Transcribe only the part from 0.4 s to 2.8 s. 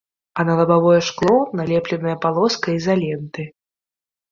на лабавое шкло налепленая палоска